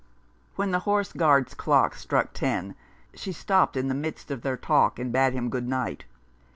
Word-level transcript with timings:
When 0.55 0.71
the 0.71 0.79
Horse 0.89 1.13
Guards' 1.13 1.53
clock 1.53 1.93
struck 1.93 2.33
ten 2.33 2.73
she 3.13 3.31
stopped 3.31 3.77
in 3.77 3.87
the 3.87 3.93
midst 3.93 4.31
of 4.31 4.41
their 4.41 4.57
talk, 4.57 4.97
and 4.97 5.11
bade 5.13 5.33
him 5.33 5.51
good 5.51 5.67
night. 5.67 6.05